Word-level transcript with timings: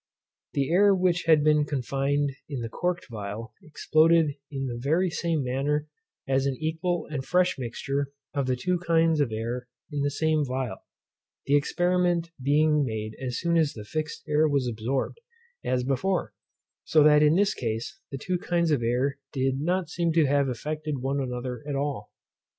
The 0.53 0.71
air 0.71 0.95
which 0.95 1.25
had 1.27 1.43
been 1.43 1.63
confined 1.63 2.31
in 2.49 2.61
the 2.61 2.69
corked 2.69 3.05
phial 3.05 3.53
exploded 3.61 4.33
in 4.49 4.65
the 4.65 4.79
very 4.79 5.11
same 5.11 5.43
manner 5.43 5.89
as 6.27 6.47
an 6.47 6.57
equal 6.59 7.05
and 7.11 7.23
fresh 7.23 7.59
mixture 7.59 8.07
of 8.33 8.47
the 8.47 8.55
two 8.55 8.79
kinds 8.79 9.21
of 9.21 9.31
air 9.31 9.67
in 9.91 10.01
the 10.01 10.09
same 10.09 10.43
phial, 10.43 10.77
the 11.45 11.55
experiment 11.55 12.31
being 12.41 12.83
made 12.83 13.11
as 13.23 13.39
soon 13.39 13.57
as 13.57 13.73
the 13.73 13.85
fixed 13.85 14.23
air 14.27 14.47
was 14.49 14.67
absorbed, 14.67 15.19
as 15.63 15.83
before; 15.83 16.33
so 16.83 17.03
that 17.03 17.21
in 17.21 17.35
this 17.35 17.53
case, 17.53 17.99
the 18.09 18.17
two 18.17 18.39
kinds 18.39 18.71
of 18.71 18.81
air 18.81 19.19
did 19.31 19.61
not 19.61 19.87
seem 19.87 20.11
to 20.13 20.25
have 20.25 20.49
affected 20.49 20.97
one 20.97 21.21
another 21.21 21.63
at 21.69 21.75
all. 21.75 22.09